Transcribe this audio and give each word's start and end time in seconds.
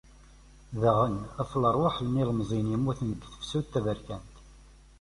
Daɣen, 0.81 1.17
ɣef 1.37 1.51
lerwaḥ 1.61 1.95
n 2.01 2.19
yilemẓiyen 2.19 2.71
yemmuten 2.73 3.09
deg 3.13 3.23
tefsut 3.33 3.65
taberkant. 3.73 4.33